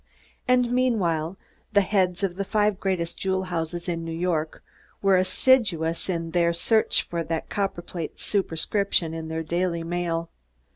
[0.47, 1.37] And meanwhile
[1.73, 4.63] the heads of the five greatest jewel houses in New York
[4.99, 10.31] were assiduous in their search for that copperplate superscription in their daily mail.